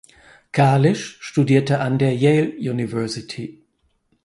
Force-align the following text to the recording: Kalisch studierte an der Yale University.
Kalisch 0.51 1.19
studierte 1.21 1.79
an 1.79 1.99
der 1.99 2.15
Yale 2.15 2.49
University. 2.57 3.61